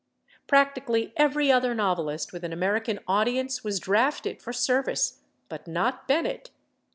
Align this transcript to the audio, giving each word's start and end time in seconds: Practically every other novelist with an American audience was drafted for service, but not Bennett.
Practically 0.47 1.13
every 1.15 1.51
other 1.51 1.75
novelist 1.75 2.33
with 2.33 2.43
an 2.43 2.51
American 2.51 2.97
audience 3.07 3.63
was 3.63 3.79
drafted 3.79 4.41
for 4.41 4.51
service, 4.51 5.19
but 5.47 5.67
not 5.67 6.07
Bennett. 6.07 6.49